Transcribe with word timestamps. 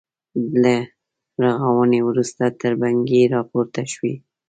له 0.63 0.75
رغاونې 1.43 1.99
وروسته 2.07 2.43
تربګنۍ 2.61 3.21
راپورته 3.35 3.81
شوې. 3.93 4.13